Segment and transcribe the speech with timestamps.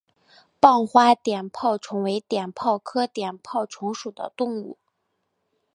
[0.59, 4.79] 棒花碘泡虫为碘泡科碘泡虫属的动物。